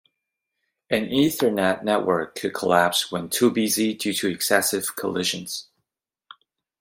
An 0.89 1.09
Ethernet 1.09 1.83
network 1.83 2.33
could 2.33 2.55
collapse 2.55 3.11
when 3.11 3.29
too 3.29 3.51
busy 3.51 3.93
due 3.93 4.13
to 4.15 4.29
excessive 4.29 4.95
collisions. 4.95 5.67